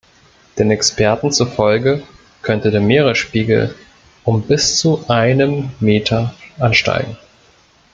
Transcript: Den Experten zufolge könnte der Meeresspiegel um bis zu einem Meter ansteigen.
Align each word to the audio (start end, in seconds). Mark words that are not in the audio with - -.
Den 0.57 0.71
Experten 0.71 1.31
zufolge 1.31 2.01
könnte 2.41 2.71
der 2.71 2.81
Meeresspiegel 2.81 3.75
um 4.23 4.41
bis 4.41 4.79
zu 4.79 5.07
einem 5.09 5.69
Meter 5.79 6.33
ansteigen. 6.57 7.17